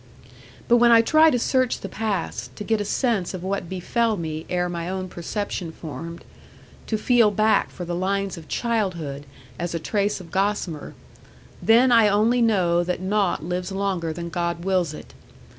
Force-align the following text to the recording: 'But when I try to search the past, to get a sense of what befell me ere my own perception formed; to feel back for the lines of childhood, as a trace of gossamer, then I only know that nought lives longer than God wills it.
'But 0.67 0.77
when 0.77 0.89
I 0.91 1.03
try 1.03 1.29
to 1.29 1.37
search 1.37 1.81
the 1.81 1.87
past, 1.87 2.55
to 2.55 2.63
get 2.63 2.81
a 2.81 2.85
sense 2.85 3.35
of 3.35 3.43
what 3.43 3.69
befell 3.69 4.17
me 4.17 4.47
ere 4.49 4.67
my 4.67 4.89
own 4.89 5.07
perception 5.07 5.71
formed; 5.71 6.25
to 6.87 6.97
feel 6.97 7.29
back 7.29 7.69
for 7.69 7.85
the 7.85 7.93
lines 7.93 8.35
of 8.35 8.47
childhood, 8.47 9.27
as 9.59 9.75
a 9.75 9.79
trace 9.79 10.19
of 10.19 10.31
gossamer, 10.31 10.95
then 11.61 11.91
I 11.91 12.07
only 12.09 12.41
know 12.41 12.83
that 12.83 12.99
nought 12.99 13.43
lives 13.43 13.71
longer 13.71 14.11
than 14.11 14.29
God 14.29 14.65
wills 14.65 14.91
it. 14.95 15.13